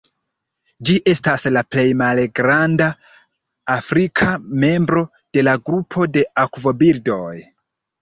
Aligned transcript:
Ĝi 0.87 0.95
estas 1.11 1.45
la 1.57 1.63
plej 1.75 1.83
malgranda 1.99 2.89
afrika 3.77 4.33
membro 4.67 5.07
de 5.19 5.49
la 5.49 5.57
grupo 5.71 6.11
de 6.19 6.29
akvobirdoj. 6.49 7.35